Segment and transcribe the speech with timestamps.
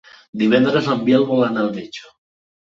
[0.43, 2.11] Divendres en Biel vol anar al metge.